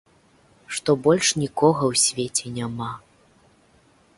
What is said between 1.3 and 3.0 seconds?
нікога ў свеце няма.